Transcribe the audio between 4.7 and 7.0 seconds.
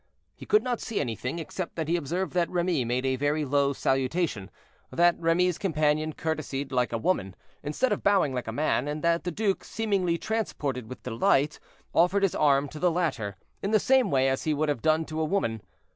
that Remy's companion courtesied like a